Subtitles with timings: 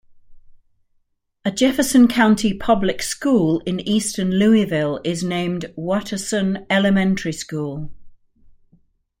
[1.45, 7.91] A Jefferson County Public School in eastern Louisville is named Watterson Elementary School.